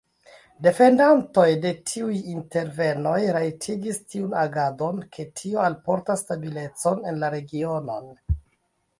[0.65, 8.09] Defendantoj de tiuj intervenoj rajtigis tiun agadon, ke tio alportas stabilecon en la regionon.